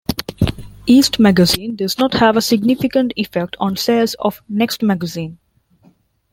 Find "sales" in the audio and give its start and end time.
3.77-4.15